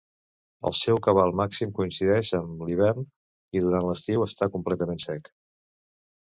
El 0.69 0.73
seu 0.77 0.99
cabal 1.07 1.33
màxim 1.41 1.73
coincideix 1.79 2.31
amb 2.37 2.63
l'hivern 2.69 3.05
i 3.59 3.63
durant 3.67 3.87
l'estiu 3.91 4.27
està 4.27 4.49
completament 4.57 5.05
sec. 5.07 5.31